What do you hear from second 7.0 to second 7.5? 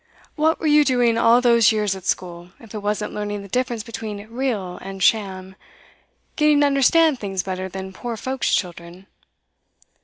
things